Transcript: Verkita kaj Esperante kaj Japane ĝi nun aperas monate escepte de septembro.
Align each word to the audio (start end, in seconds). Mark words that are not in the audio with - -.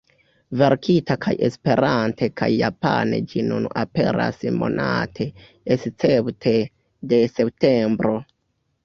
Verkita 0.59 1.15
kaj 1.25 1.33
Esperante 1.47 2.29
kaj 2.41 2.47
Japane 2.51 3.19
ĝi 3.33 3.43
nun 3.49 3.67
aperas 3.81 4.39
monate 4.63 5.29
escepte 5.77 6.55
de 7.13 7.21
septembro. 7.35 8.15